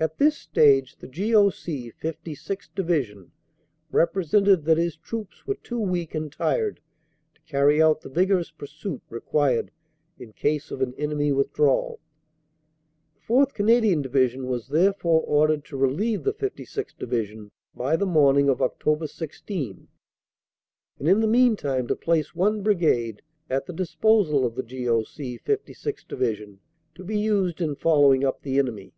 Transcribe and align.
At 0.00 0.18
this 0.18 0.36
stage 0.36 0.96
the 0.96 1.06
G.O.C. 1.06 1.92
56th. 2.02 2.70
Divi 2.74 3.04
sion 3.04 3.30
represented 3.92 4.64
that 4.64 4.76
his 4.76 4.96
troops 4.96 5.46
were 5.46 5.54
too 5.54 5.78
weak 5.78 6.12
and 6.12 6.32
tired 6.32 6.80
to 7.36 7.40
carry 7.42 7.80
out 7.80 8.00
the 8.00 8.08
vigorous 8.08 8.50
pursuit 8.50 9.00
required 9.10 9.70
in 10.18 10.32
case 10.32 10.72
of 10.72 10.82
an 10.82 10.92
enemy 10.94 11.30
withdrawal. 11.30 12.00
The 13.14 13.32
4th. 13.32 13.54
Canadian 13.54 14.02
Division 14.02 14.48
was, 14.48 14.66
therefore, 14.66 15.20
ordered 15.22 15.64
to 15.66 15.76
relieve 15.76 16.24
the 16.24 16.32
56th. 16.34 16.98
Division 16.98 17.52
by 17.72 17.94
the 17.94 18.04
morning 18.04 18.48
of 18.48 18.58
Oct. 18.58 19.08
16, 19.08 19.86
and 20.98 21.08
in 21.08 21.20
the 21.20 21.28
meantime 21.28 21.86
to 21.86 21.94
place 21.94 22.34
one 22.34 22.64
Brigade 22.64 23.22
at 23.48 23.66
the 23.66 23.72
disposal 23.72 24.44
of 24.44 24.56
the 24.56 24.64
G.O.C. 24.64 25.38
56th. 25.46 26.08
Division 26.08 26.58
to 26.96 27.04
be 27.04 27.20
used 27.20 27.60
in 27.60 27.76
following 27.76 28.24
up 28.24 28.42
the 28.42 28.58
enemy. 28.58 28.92